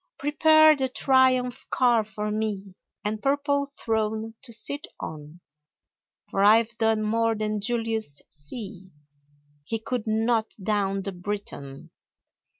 Prepare 0.17 0.75
the 0.75 0.89
triumph 0.89 1.69
car 1.69 2.03
for 2.03 2.31
me 2.31 2.73
And 3.05 3.21
purple 3.21 3.67
throne 3.67 4.33
to 4.41 4.51
sit 4.51 4.87
on, 4.99 5.41
For 6.31 6.43
I've 6.43 6.75
done 6.79 7.03
more 7.03 7.35
than 7.35 7.61
Julius 7.61 8.23
C. 8.27 8.89
He 9.63 9.77
could 9.77 10.07
not 10.07 10.55
down 10.63 11.03
the 11.03 11.11
Briton! 11.11 11.91